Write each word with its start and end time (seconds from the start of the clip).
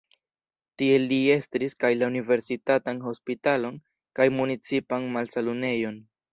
Tiel 0.81 1.03
li 1.11 1.19
estris 1.33 1.75
kaj 1.83 1.91
la 1.99 2.09
universitatan 2.13 3.03
hospitalon 3.11 3.79
kaj 4.21 4.29
municipan 4.41 5.09
malsanulejon. 5.21 6.05